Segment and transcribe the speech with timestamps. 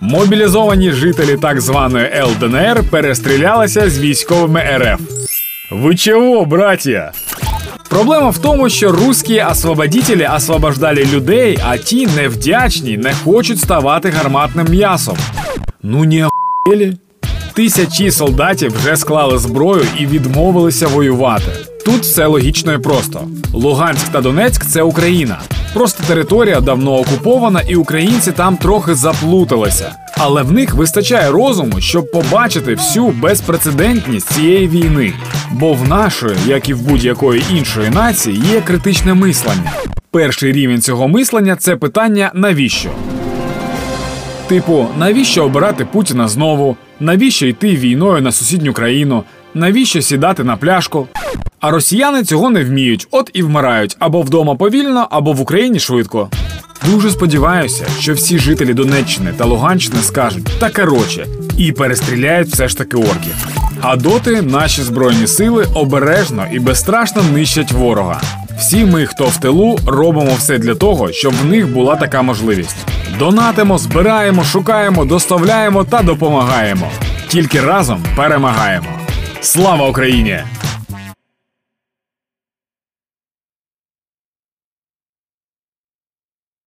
[0.00, 5.00] Мобілізовані жителі так званої ЛДНР перестрілялися з військовими РФ.
[5.70, 7.12] Ви чого, браття?
[7.90, 14.66] Проблема в тому, що русські освободителі освобождали людей, а ті невдячні не хочуть ставати гарматним
[14.70, 15.16] м'ясом.
[15.82, 16.96] Ну не охуєлі?
[17.54, 21.50] Тисячі солдатів вже склали зброю і відмовилися воювати.
[21.84, 23.20] Тут все логічно і просто.
[23.52, 25.38] Луганськ та Донецьк це Україна.
[25.76, 29.92] Просто територія давно окупована, і українці там трохи заплуталися.
[30.18, 35.12] Але в них вистачає розуму, щоб побачити всю безпрецедентність цієї війни.
[35.50, 39.72] Бо в нашої, як і в будь-якої іншої нації, є критичне мислення.
[40.10, 42.90] Перший рівень цього мислення це питання навіщо.
[44.48, 46.76] Типу, навіщо обирати Путіна знову?
[47.00, 49.24] Навіщо йти війною на сусідню країну?
[49.54, 51.08] Навіщо сідати на пляшку?
[51.60, 56.30] А росіяни цього не вміють, от і вмирають або вдома повільно, або в Україні швидко.
[56.90, 61.26] Дуже сподіваюся, що всі жителі Донеччини та Луганщини скажуть та короче
[61.58, 63.48] і перестріляють все ж таки орків.
[63.80, 68.20] А доти наші збройні сили обережно і безстрашно нищать ворога.
[68.58, 72.76] Всі ми, хто в тилу, робимо все для того, щоб в них була така можливість.
[73.18, 76.90] Донатимо, збираємо, шукаємо, доставляємо та допомагаємо.
[77.28, 78.86] Тільки разом перемагаємо.
[79.40, 80.38] Слава Україні!